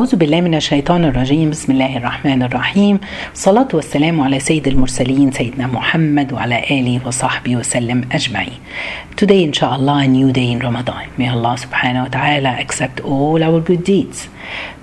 [0.00, 2.98] أعوذ بالله من الشيطان الرجيم بسم الله الرحمن الرحيم
[3.34, 8.60] صلاة والسلام على سيد المرسلين سيدنا محمد وعلى آله وصحبه وسلم أجمعين
[9.16, 13.82] Today inshallah a new day in Ramadan May Allah wa ta'ala accept all our good
[13.82, 14.28] deeds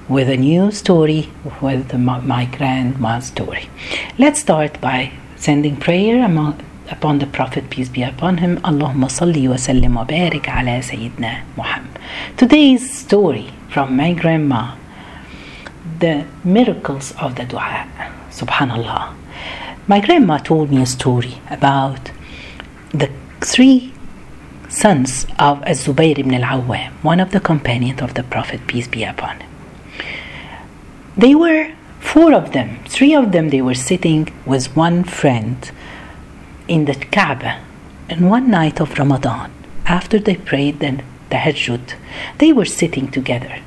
[0.09, 1.29] with a new story
[1.61, 1.93] with
[2.33, 3.69] my grandma's story
[4.17, 6.59] Let's start by sending prayer among,
[6.91, 12.01] upon the Prophet peace be upon him wa sallim wa barik ala Sayyidina Muhammad
[12.35, 14.75] Today's story from my grandma
[15.99, 17.87] the miracles of the dua.
[18.29, 19.13] Subhanallah.
[19.87, 22.11] My grandma told me a story about
[22.91, 23.09] the
[23.41, 23.93] three
[24.69, 29.39] sons of Az-Zubayr ibn al-Awwam, one of the companions of the Prophet, peace be upon
[29.39, 29.49] him.
[31.17, 35.71] They were four of them, three of them they were sitting with one friend
[36.67, 37.59] in the Kaaba
[38.07, 39.51] And one night of Ramadan.
[39.87, 41.95] After they prayed the tahajjud,
[42.37, 43.61] they were sitting together.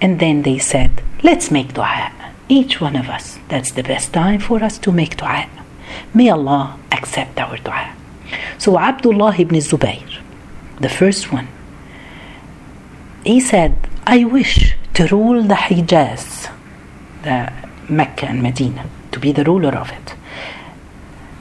[0.00, 2.12] And then they said, Let's make dua.
[2.48, 3.38] Each one of us.
[3.48, 5.48] That's the best time for us to make dua.
[6.14, 7.94] May Allah accept our dua.
[8.58, 10.20] So Abdullah ibn Zubayr,
[10.80, 11.48] the first one,
[13.24, 16.50] he said, I wish to rule the Hijaz,
[17.22, 17.52] the
[17.88, 20.14] Mecca and Medina, to be the ruler of it.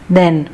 [0.09, 0.49] Then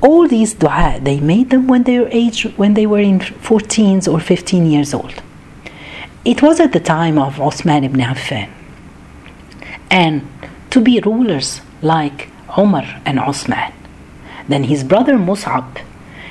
[0.00, 4.10] all these dua, they made them when they were age when they were in 14s
[4.10, 5.22] or 15 years old.
[6.24, 8.50] It was at the time of Osman ibn Affan.
[9.90, 10.28] And
[10.70, 13.72] to be rulers like Umar and Osman.
[14.48, 15.78] Then his brother Mus'ab,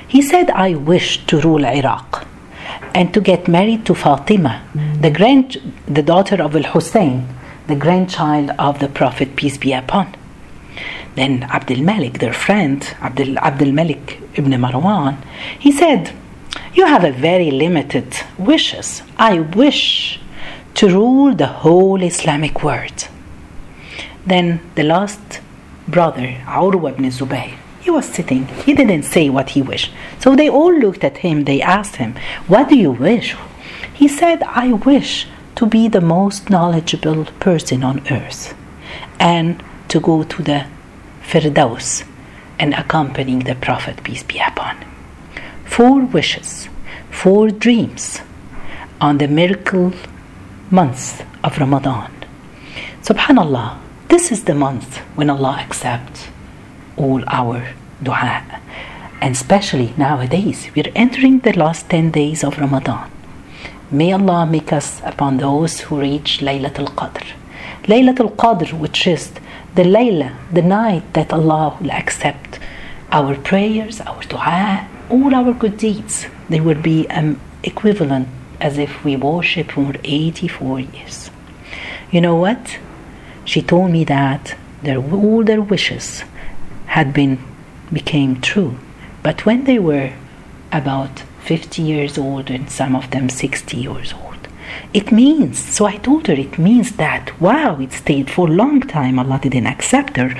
[0.06, 2.26] he said, I wish to rule Iraq
[2.94, 4.62] and to get married to Fatima,
[5.00, 7.28] the, grand, the daughter of Al Hussein,
[7.66, 10.14] the grandchild of the Prophet, peace be upon.
[11.14, 15.16] Then Abdul Malik, their friend, Abdul, Abdul Malik ibn Marwan,
[15.58, 16.12] he said,
[16.78, 18.06] you have a very limited
[18.38, 19.02] wishes.
[19.18, 20.20] I wish
[20.74, 23.08] to rule the whole Islamic world.
[24.24, 25.40] Then the last
[25.88, 28.46] brother, Urwa ibn Zubayr, he was sitting.
[28.64, 29.90] He didn't say what he wished.
[30.20, 31.36] So they all looked at him.
[31.44, 32.14] They asked him,
[32.46, 33.34] What do you wish?
[33.92, 35.26] He said, I wish
[35.56, 38.54] to be the most knowledgeable person on earth
[39.18, 40.66] and to go to the
[41.28, 42.04] Firdaus
[42.56, 44.87] and accompanying the Prophet, peace be upon him
[45.68, 46.68] four wishes,
[47.10, 48.20] four dreams
[49.00, 49.92] on the miracle
[50.70, 52.10] month of Ramadan.
[53.02, 56.28] Subhanallah, this is the month when Allah accepts
[56.96, 57.62] all our
[58.02, 58.42] dua.
[59.20, 63.10] And especially nowadays, we're entering the last 10 days of Ramadan.
[63.90, 67.26] May Allah make us upon those who reach Laylatul Qadr.
[67.84, 69.32] Laylatul Qadr, which is
[69.74, 72.58] the Layla, the night that Allah will accept
[73.10, 78.28] our prayers, our dua, all our good deeds, they would be um, equivalent
[78.60, 81.30] as if we worship for 84 years.
[82.10, 82.78] You know what?
[83.44, 86.24] She told me that their, all their wishes
[86.86, 87.38] had been
[87.92, 88.78] became true,
[89.22, 90.12] but when they were
[90.70, 94.48] about 50 years old and some of them 60 years old,
[94.92, 95.58] it means.
[95.58, 99.18] So I told her it means that wow, it stayed for a long time.
[99.18, 100.34] Allah didn't accept her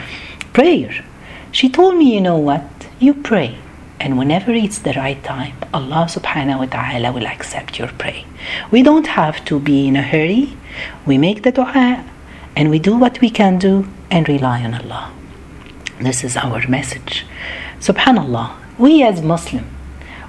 [0.52, 1.04] prayer.
[1.52, 2.64] She told me, you know what?
[3.00, 3.56] You pray
[4.00, 8.24] and whenever it's the right time, Allah subhanahu wa ta'ala will accept your prayer.
[8.70, 10.56] We don't have to be in a hurry.
[11.04, 12.04] We make the dua
[12.54, 15.12] and we do what we can do and rely on Allah.
[16.00, 17.26] This is our message.
[17.80, 19.66] Subhanallah, we as Muslim,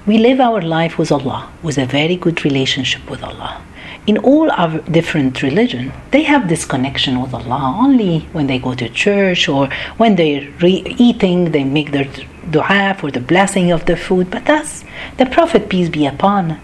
[0.04, 3.62] we live our life with Allah, with a very good relationship with Allah.
[4.06, 8.74] In all our different religion, they have this connection with Allah only when they go
[8.74, 12.08] to church or when they're re- eating, they make their
[12.48, 14.30] dua for the blessing of the food.
[14.30, 14.84] But us,
[15.18, 16.60] the Prophet, peace be upon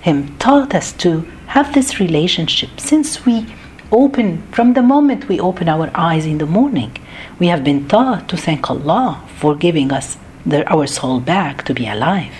[0.00, 3.46] him, taught us to have this relationship since we
[3.92, 6.96] open, from the moment we open our eyes in the morning.
[7.38, 11.74] We have been taught to thank Allah for giving us the, our soul back to
[11.74, 12.34] be alive.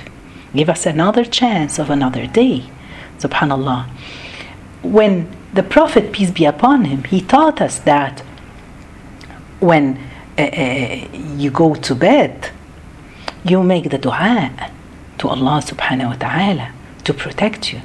[0.55, 2.71] Give us another chance of another day.
[3.19, 3.89] Subhanallah.
[4.83, 8.21] When the Prophet, peace be upon him, he taught us that
[9.61, 9.99] when
[10.39, 12.51] uh, uh, you go to bed,
[13.49, 14.51] you make the dua
[15.19, 16.73] to Allah subhanahu wa ta'ala
[17.05, 17.81] to protect you.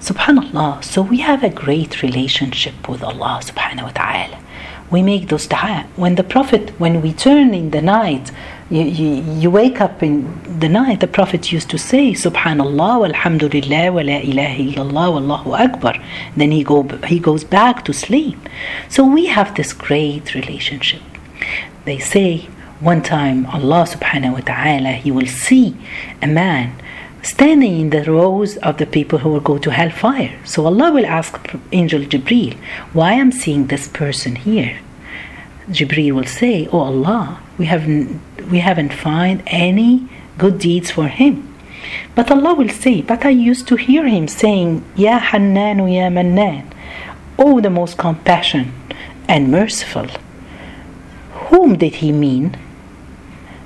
[0.00, 0.82] Subhanallah.
[0.84, 4.38] So we have a great relationship with Allah subhanahu wa ta'ala.
[4.90, 5.86] We make those dua.
[5.96, 8.32] When the Prophet, when we turn in the night,
[8.70, 13.92] you, you, you wake up in the night, the Prophet used to say, Subhanallah, walhamdulillah,
[13.92, 15.94] wa la ilaha illallah, wallahu akbar.
[16.36, 18.38] Then he, go, he goes back to sleep.
[18.88, 21.02] So we have this great relationship.
[21.84, 22.48] They say
[22.80, 25.76] one time Allah subhanahu wa ta'ala he will see
[26.20, 26.80] a man
[27.22, 30.38] standing in the rows of the people who will go to hellfire.
[30.44, 31.38] So Allah will ask
[31.72, 32.54] Angel Jibril,
[32.92, 34.80] Why I'm seeing this person here?
[35.70, 40.06] Jibril will say, Oh Allah, we haven't we haven't found any
[40.36, 41.54] good deeds for him.
[42.14, 46.70] But Allah will say, But I used to hear him saying, Ya Hannanu Ya Mannan,
[47.38, 48.68] Oh the most compassionate
[49.28, 50.06] and merciful.
[51.54, 52.56] Whom did he mean?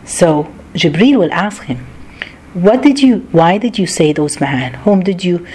[0.05, 1.87] So Jibril will ask him,
[2.53, 4.75] What did you why did you say those man?
[4.85, 5.47] Whom did you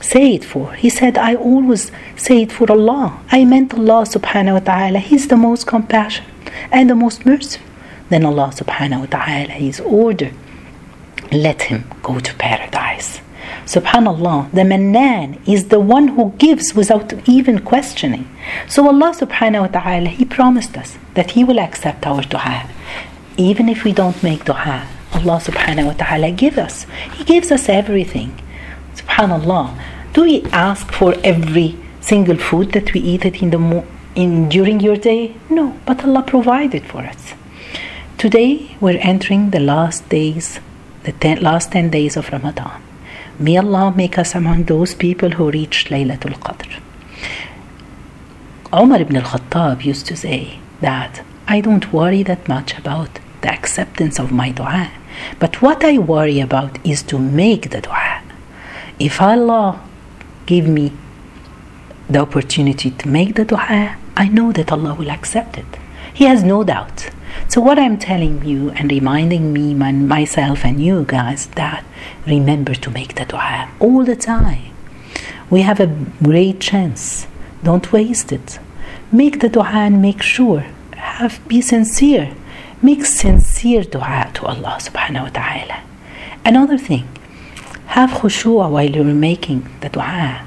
[0.00, 0.72] say it for?
[0.74, 3.20] He said, I always say it for Allah.
[3.30, 4.98] I meant Allah subhanahu wa ta'ala.
[4.98, 7.64] He's the most compassionate and the most merciful.
[8.08, 10.32] Then Allah subhanahu wa ta'ala, His order,
[11.30, 13.20] let him go to paradise.
[13.64, 18.28] Subhanallah, the Mannan is the one who gives without even questioning.
[18.66, 22.68] So Allah subhanahu wa ta'ala, He promised us that He will accept our dua.
[23.36, 24.86] Even if we don't make dua,
[25.18, 26.86] Allah subhanahu wa ta'ala gives us.
[27.16, 28.30] He gives us everything.
[28.94, 29.64] Subhanallah.
[30.12, 34.48] Do we ask for every single food that we eat it in the mo- in
[34.48, 35.34] during your day?
[35.50, 37.34] No, but Allah provided for us.
[38.18, 40.60] Today we're entering the last days,
[41.04, 42.82] the ten, last 10 days of Ramadan.
[43.38, 46.80] May Allah make us among those people who reach Laylatul Qadr.
[48.72, 54.18] Umar ibn al-Khattab used to say that I don't worry that much about the acceptance
[54.18, 54.90] of my dua,
[55.38, 58.22] but what I worry about is to make the dua.
[58.98, 59.80] If Allah
[60.46, 60.92] give me
[62.08, 65.66] the opportunity to make the dua, I know that Allah will accept it.
[66.14, 67.10] He has no doubt.
[67.48, 71.84] So what I'm telling you and reminding me, man, myself and you guys, that
[72.26, 74.72] remember to make the dua all the time.
[75.50, 77.26] We have a great chance.
[77.62, 78.58] Don't waste it.
[79.12, 80.66] Make the dua and make sure.
[80.96, 82.34] Have be sincere.
[82.82, 85.82] Make sincere dua to Allah subhanahu wa ta'ala.
[86.44, 87.08] Another thing,
[87.86, 90.42] have khushu'ah while you're making the dua.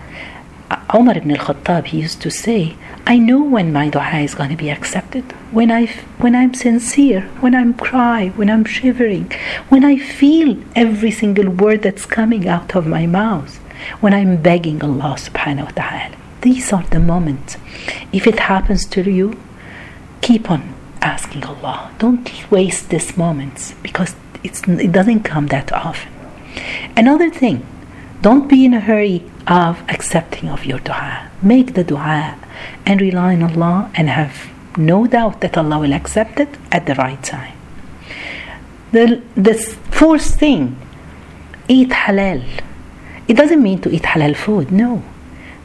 [0.94, 2.76] Umar ibn al-Khattab, he used to say,
[3.08, 5.24] I know when my dua is going to be accepted.
[5.52, 5.88] When I
[6.20, 9.32] when I'm sincere, when I'm cry, when I'm shivering,
[9.70, 13.58] when I feel every single word that's coming out of my mouth,
[14.02, 16.19] when I'm begging Allah subhanahu wa ta'ala.
[16.42, 17.58] These are the moments.
[18.14, 19.40] If it happens to you,
[20.22, 21.92] keep on asking Allah.
[22.00, 26.12] Don't waste these moments because it's, it doesn't come that often.
[26.96, 27.66] Another thing,
[28.22, 31.30] don't be in a hurry of accepting of your dua.
[31.42, 32.38] Make the dua
[32.86, 36.96] and rely on Allah and have no doubt that Allah will accept it at the
[36.96, 37.56] right time.
[38.92, 39.54] The, the
[39.92, 40.78] fourth thing,
[41.68, 42.44] eat halal.
[43.28, 45.04] It doesn't mean to eat halal food, no.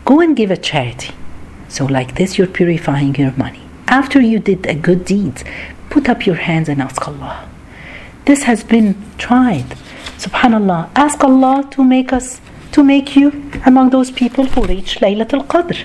[0.04, 1.14] Go and give a charity.
[1.68, 3.62] So, like this, you're purifying your money.
[3.88, 5.42] After you did a good deed,
[5.88, 7.48] put up your hands and ask Allah.
[8.26, 9.70] This has been tried.
[10.18, 10.90] Subhanallah.
[10.94, 12.40] Ask Allah to make us,
[12.72, 15.84] to make you among those people who reach Laylatul Qadr.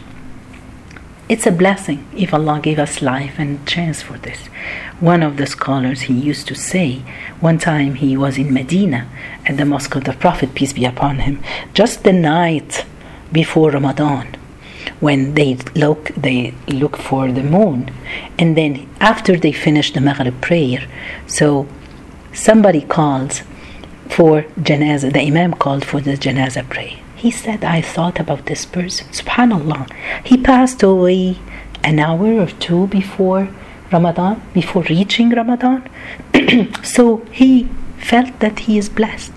[1.30, 4.48] It's a blessing if Allah gave us life and chance for this.
[5.00, 7.04] One of the scholars he used to say,
[7.40, 9.08] one time he was in Medina
[9.46, 11.42] at the Mosque of the Prophet, peace be upon him,
[11.74, 12.84] just the night
[13.32, 14.36] before Ramadan,
[15.00, 17.92] when they look they look for the moon,
[18.38, 20.88] and then after they finish the Maghrib prayer,
[21.28, 21.68] so
[22.34, 23.44] somebody calls
[24.10, 25.14] for janazah.
[25.14, 26.98] The Imam called for the janazah prayer.
[27.16, 29.08] He said, I thought about this person.
[29.10, 29.92] Subhanallah.
[30.26, 31.38] He passed away
[31.84, 33.50] an hour or two before
[33.92, 35.84] Ramadan, before reaching Ramadan.
[36.84, 37.68] so he
[37.98, 39.34] felt that he is blessed.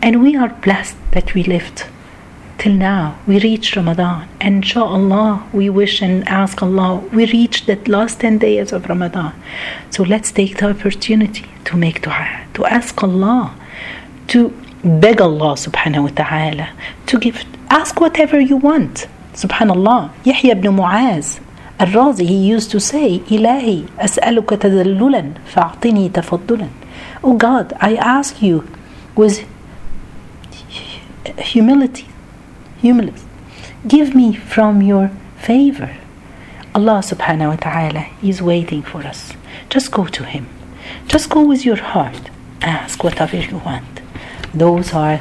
[0.00, 1.86] And we are blessed that we lived
[2.63, 3.17] till now.
[3.27, 4.27] We reached Ramadan.
[4.39, 9.33] And inshallah, we wish and ask Allah, we reached the last 10 days of Ramadan.
[9.89, 13.55] So let's take the opportunity to make dua, to ask Allah,
[14.27, 16.69] to beg Allah subhanahu wa ta'ala
[17.05, 21.41] to give ask whatever you want subhanallah Yahya ibn Muaz
[21.81, 26.67] الرازي he used to say إلهي أسألك تذللا فأعطني تفضلا
[27.23, 28.63] Oh God I ask you
[29.17, 29.45] with
[31.37, 32.07] humility
[32.84, 33.22] humility.
[33.88, 35.10] Give me from your
[35.48, 35.92] favor.
[36.74, 39.32] Allah subhanahu wa ta'ala is waiting for us.
[39.70, 40.44] Just go to him.
[41.06, 42.24] Just go with your heart.
[42.60, 44.02] Ask whatever you want.
[44.52, 45.20] Those are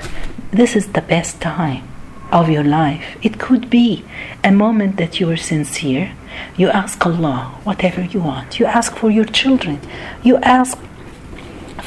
[0.51, 1.83] this is the best time
[2.31, 3.05] of your life.
[3.21, 4.03] It could be
[4.43, 6.11] a moment that you are sincere.
[6.57, 8.59] You ask allah whatever you want.
[8.59, 9.79] You ask for your children.
[10.21, 10.77] You ask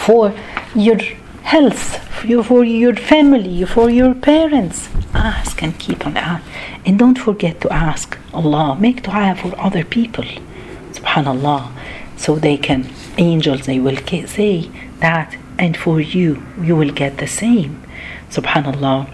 [0.06, 0.32] for
[0.74, 1.00] your
[1.52, 6.42] health for your family for your parents ask and keep on asking
[6.84, 8.76] and don't forget to ask allah.
[8.78, 10.24] Make dua for other people.
[10.92, 11.72] Subhanallah.
[12.16, 13.96] So they can angels they will
[14.26, 14.70] say
[15.00, 17.82] that and for you you will get the same.
[18.30, 19.10] Subhanallah,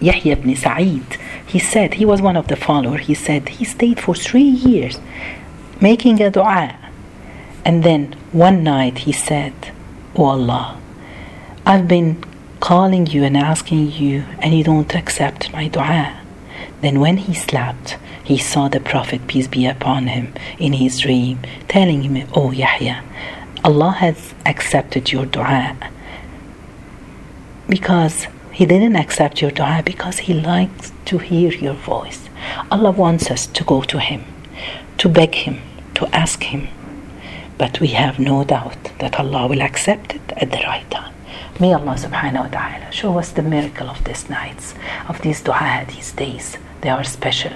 [0.00, 1.16] Yahya ibn Sa'id,
[1.46, 5.00] he said, he was one of the followers, he said he stayed for three years
[5.80, 6.76] making a dua.
[7.64, 9.54] And then one night he said,
[10.16, 10.80] Oh Allah,
[11.66, 12.22] I've been
[12.60, 16.20] calling you and asking you, and you don't accept my dua.
[16.80, 21.40] Then when he slept, he saw the Prophet, peace be upon him, in his dream,
[21.68, 23.02] telling him, Oh Yahya,
[23.64, 25.76] Allah has accepted your dua.
[27.68, 28.26] Because
[28.58, 32.28] He didn't accept your dua because He likes to hear your voice.
[32.72, 34.24] Allah wants us to go to Him,
[34.96, 35.60] to beg Him,
[35.94, 36.66] to ask Him.
[37.56, 41.14] But we have no doubt that Allah will accept it at the right time.
[41.59, 44.73] May Allah subhanahu wa ta'ala show us the miracle of these nights,
[45.07, 46.57] of these dua, these days.
[46.81, 47.53] They are special.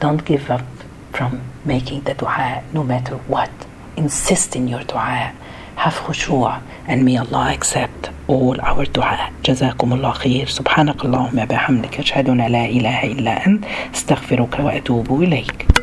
[0.00, 0.66] Don't give up
[1.12, 3.50] from making the dua no matter what.
[3.96, 5.32] Insist in your dua.
[5.76, 9.30] Have khushu' and may Allah accept all our dua.
[9.44, 15.73] جزاكم الله خير سبحانك اللهم بحمدك أشهد أن لا إله إلا أنت استغفرك وأتوب إليك